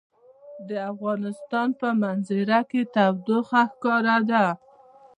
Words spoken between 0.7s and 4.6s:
افغانستان په منظره کې تودوخه ښکاره ده.